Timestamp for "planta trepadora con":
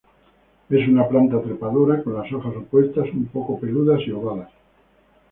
1.07-2.15